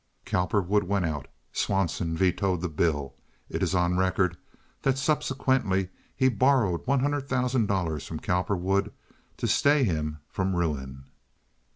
[0.25, 1.27] Cowperwood went out.
[1.53, 3.13] Swanson vetoed the bill.
[3.49, 4.35] It is on record
[4.81, 8.91] that subsequently he borrowed one hundred thousand dollars from Cowperwood
[9.37, 11.03] to stay him from ruin.